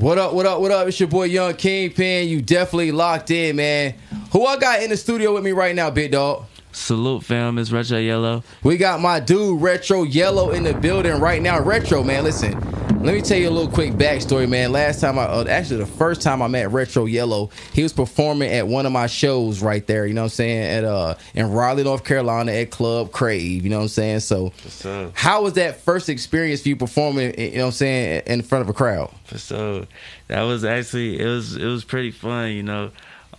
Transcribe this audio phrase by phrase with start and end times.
[0.00, 0.88] What up, what up, what up?
[0.88, 2.26] It's your boy Young Kingpen.
[2.26, 3.96] You definitely locked in, man.
[4.32, 6.46] Who I got in the studio with me right now, big dog?
[6.72, 7.58] Salute, fam.
[7.58, 8.42] It's Retro Yellow.
[8.62, 11.60] We got my dude Retro Yellow in the building right now.
[11.60, 12.79] Retro, man, listen.
[13.02, 14.72] Let me tell you a little quick backstory, man.
[14.72, 18.52] Last time I, uh, actually, the first time I met Retro Yellow, he was performing
[18.52, 20.04] at one of my shows right there.
[20.06, 20.62] You know what I'm saying?
[20.64, 23.64] At uh, in Raleigh, North Carolina, at Club Crave.
[23.64, 24.20] You know what I'm saying?
[24.20, 24.52] So,
[24.84, 25.16] up?
[25.16, 27.40] how was that first experience for you performing?
[27.40, 28.22] You know what I'm saying?
[28.26, 29.10] In front of a crowd.
[29.34, 29.86] So
[30.26, 32.90] that was actually it was it was pretty fun, you know.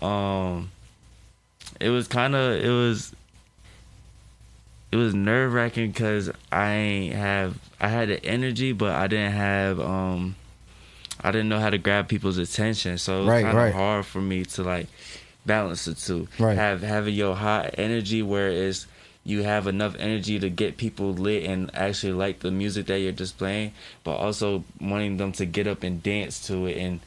[0.01, 0.71] Um
[1.79, 3.13] it was kind of it was
[4.91, 9.33] it was nerve wracking because I ain't have I had the energy, but I didn't
[9.33, 10.35] have um
[11.23, 13.73] I didn't know how to grab people's attention, so it was Right, kind of right.
[13.73, 14.87] hard for me to like
[15.45, 16.27] balance the two.
[16.39, 16.57] Right.
[16.57, 18.87] Have having your high energy where it's
[19.23, 23.11] you have enough energy to get people lit and actually like the music that you're
[23.11, 23.71] just playing,
[24.03, 26.99] but also wanting them to get up and dance to it and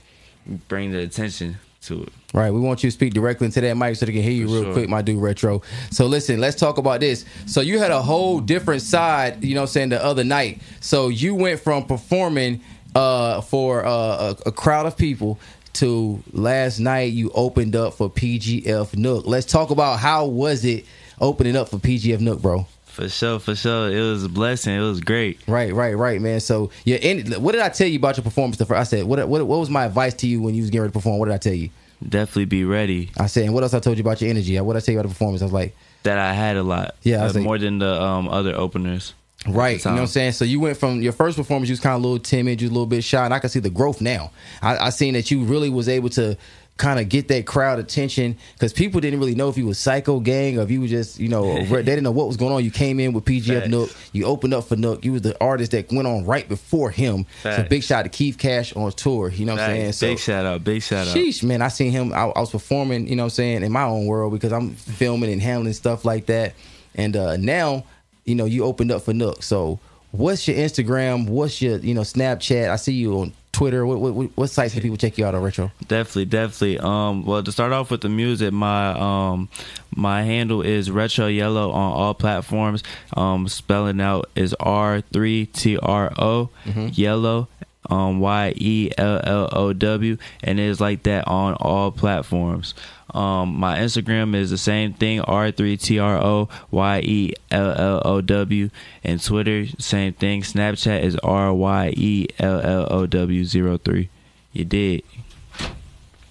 [0.69, 1.57] bring the attention
[1.87, 2.09] to it.
[2.33, 2.51] Right.
[2.51, 4.53] We want you to speak directly into that mic so they can hear you For
[4.55, 4.73] real sure.
[4.73, 5.63] quick, my dude Retro.
[5.91, 7.25] So listen, let's talk about this.
[7.47, 10.61] So you had a whole different side, you know what I'm saying, the other night.
[10.81, 12.61] So you went from performing
[12.95, 15.39] uh for uh, a, a crowd of people
[15.75, 19.27] to last night you opened up for PGF Nuk.
[19.27, 20.87] Let's talk about how was it
[21.21, 22.67] opening up for PGF Nuk, bro?
[22.95, 23.91] For sure, for sure.
[23.91, 24.73] It was a blessing.
[24.77, 25.41] It was great.
[25.49, 26.39] Right, right, right, man.
[26.39, 28.57] So yeah, and what did I tell you about your performance?
[28.57, 30.71] The first, I said, what, what what was my advice to you when you was
[30.71, 31.19] getting ready to perform?
[31.19, 31.71] What did I tell you?
[32.09, 33.11] Definitely be ready.
[33.19, 34.59] I said, and what else I told you about your energy?
[34.61, 35.43] What did I tell you about the performance?
[35.43, 36.95] I was like, That I had a lot.
[37.03, 39.13] Yeah, I was Uh, like- more than the um, other openers.
[39.47, 40.33] Right, you know what I'm saying.
[40.33, 42.67] So you went from your first performance, you was kind of a little timid, you
[42.67, 44.31] was a little bit shy, and I can see the growth now.
[44.63, 46.39] I, I seen that you really was able to
[46.77, 50.19] kind of get that crowd attention because people didn't really know if you was Psycho
[50.19, 52.65] Gang or if you was just, you know, they didn't know what was going on.
[52.65, 53.69] You came in with PGF Facts.
[53.69, 55.05] Nuk, you opened up for Nuk.
[55.05, 57.27] You was the artist that went on right before him.
[57.43, 59.29] So big shout out to Keith Kash on tour.
[59.29, 59.93] You know what I'm saying?
[59.93, 60.65] So big shout out.
[60.65, 61.17] Big shout out.
[61.17, 62.13] Sheesh, man, I seen him.
[62.13, 64.75] I, I was performing, you know what I'm saying, in my own world because I'm
[64.75, 66.55] filming and handling stuff like that.
[66.97, 67.85] And uh, now,
[68.25, 69.43] you know, you opened up for Nuk.
[69.43, 69.79] So,
[70.11, 71.29] what's your Instagram?
[71.29, 72.71] What's your, you know, Snapchat?
[72.71, 73.87] I see you on Twitter.
[73.87, 75.71] What what, what sites can people check you out on Retro?
[75.89, 76.79] Definitely, definitely.
[76.81, 79.49] Um, well, to start off with the music, my um,
[79.95, 82.83] my handle is Retro Yellow on all platforms.
[83.17, 86.51] Um, spelling out is R three T R O
[86.93, 87.49] Yellow.
[87.91, 92.75] Um, Y E L L O W, and it is like that on all platforms.
[93.15, 98.71] Um, my Instagram is the same thing, R3TRO Y E L L O W,
[99.05, 100.43] and Twitter, same thing.
[100.43, 104.09] Snapchat is R Y E L L O W 03.
[104.53, 105.03] You did.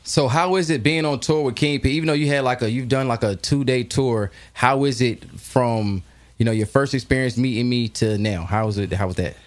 [0.04, 1.86] So, how is it being on tour with Kingpen?
[1.86, 4.32] Even though you had like a, you've done like a two day tour.
[4.54, 6.04] How is it from,
[6.38, 8.44] you know, your first experience meeting me to now?
[8.44, 8.92] How is it?
[8.92, 9.38] How was that?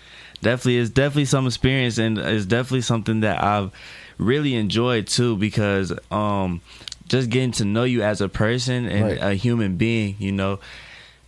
[0.43, 3.71] Definitely it's definitely some experience and it's definitely something that I've
[4.19, 6.61] really enjoyed too because um
[7.09, 9.19] just getting to know you as a person and Right.
[9.21, 10.59] a human being, you know,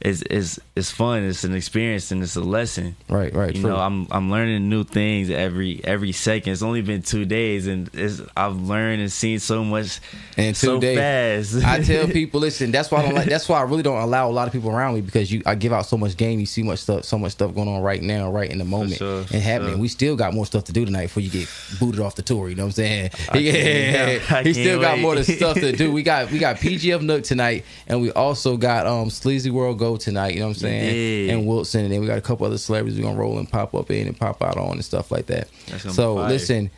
[0.01, 1.25] is is is fun.
[1.25, 2.95] It's an experience and it's a lesson.
[3.09, 3.71] Right, right, You true.
[3.71, 6.53] know, I'm I'm learning new things every every second.
[6.53, 9.99] It's only been two days and it's I've learned and seen so much
[10.37, 11.53] in two so days.
[11.53, 11.67] fast.
[11.67, 13.29] I tell people, listen, that's why I don't like.
[13.29, 15.57] That's why I really don't allow a lot of people around me because you, I
[15.57, 16.39] give out so much game.
[16.39, 18.99] You see much stuff, so much stuff going on right now, right in the moment,
[18.99, 19.73] sure, and happening.
[19.75, 19.81] sure.
[19.81, 21.49] We still got more stuff to do tonight before you get
[21.81, 22.49] booted off the tour.
[22.49, 23.11] You know what I'm saying?
[23.31, 25.91] I yeah, he still can't got more stuff to do.
[25.93, 29.88] We got we got PGF Nuk tonight, and we also got um Sleazy World Go
[29.97, 30.35] tonight.
[30.35, 31.27] You know what I'm saying?
[31.29, 31.33] Yeah.
[31.35, 33.75] And Wilson, and then we got a couple other celebrities we're gonna roll and pop
[33.75, 35.49] up in and pop out on and stuff like that.
[35.79, 36.71] So listen,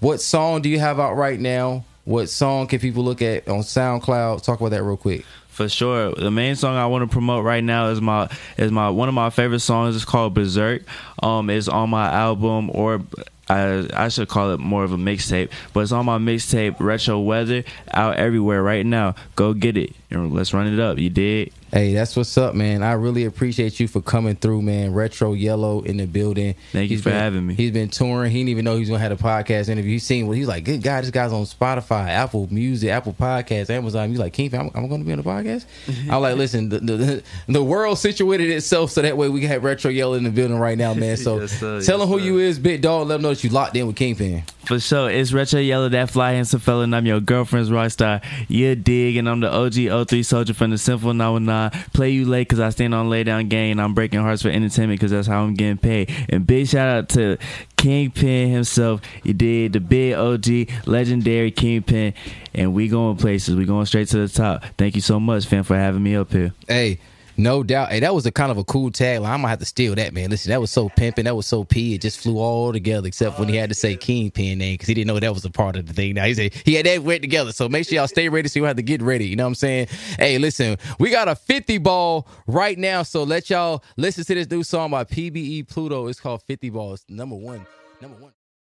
[0.00, 1.84] what song do you have out right now?
[2.04, 4.42] What song can people look at on SoundCloud?
[4.42, 5.24] Talk about that real quick.
[5.48, 6.12] For sure.
[6.12, 9.14] The main song I want to promote right now is my is my one of
[9.14, 9.96] my favorite songs.
[9.96, 10.82] It's called Berserk.
[11.22, 13.02] Um, it's on my album, or
[13.48, 17.18] I I should call it more of a mixtape, but it's on my mixtape Retro
[17.18, 19.16] Weather out everywhere right now.
[19.34, 20.98] Go get it and let's run it up.
[20.98, 21.52] You did.
[21.70, 22.82] Hey, that's what's up, man.
[22.82, 24.94] I really appreciate you for coming through, man.
[24.94, 26.54] Retro Yellow in the building.
[26.72, 27.54] Thank you for been- having me.
[27.54, 28.30] He's been touring.
[28.32, 29.92] He didn't even know he was gonna have a podcast interview.
[29.92, 30.64] He's seen what he's like.
[30.64, 31.02] Good guy.
[31.02, 34.08] This guy's on Spotify, Apple Music, Apple Podcasts, Amazon.
[34.08, 35.66] He's like, Kingpen, I'm, I'm gonna be on the podcast.
[36.10, 39.62] I'm like, listen, the, the the world situated itself so that way we can have
[39.62, 41.16] Retro Yellow in the building right now, man.
[41.18, 41.82] So Yes, sir.
[41.82, 42.24] tell him who sir.
[42.24, 43.08] you is, big dog.
[43.08, 44.42] Let him know that you locked in with Kingpen.
[44.68, 48.20] For sure, it's Retro Yellow, that fly handsome fella, and I'm your girlfriend's rock star.
[48.48, 51.90] You dig, and I'm the OG 03 soldier from the Simple 919.
[51.94, 55.00] Play you late, cause I stand on lay down game, I'm breaking hearts for entertainment,
[55.00, 56.14] cause that's how I'm getting paid.
[56.28, 57.38] And big shout out to
[57.78, 59.00] Kingpen himself.
[59.22, 62.12] You did the big OG, legendary Kingpen,
[62.52, 63.56] and we going places.
[63.56, 64.66] We going straight to the top.
[64.76, 66.52] Thank you so much, fam, for having me up here.
[66.66, 66.98] Hey,
[67.38, 67.90] No doubt.
[67.90, 69.28] Hey, that was a kind of a cool tagline.
[69.28, 70.28] I'm gonna have to steal that, man.
[70.28, 71.24] Listen, that was so pimping.
[71.26, 71.94] That was so p.
[71.94, 74.94] It just flew all together, except when he had to say Kingpen name because he
[74.94, 76.14] didn't know that was a part of the thing.
[76.14, 77.52] Now he said he had that went together.
[77.52, 78.48] So make sure y'all stay ready.
[78.48, 79.28] So you have to get ready.
[79.28, 79.86] You know what I'm saying?
[80.18, 83.04] Hey, listen, we got a 50 ball right now.
[83.04, 86.08] So let y'all listen to this new song by PBE Pluto.
[86.08, 87.04] It's called 50 Balls.
[87.08, 87.64] Number one.
[88.00, 88.32] Number one.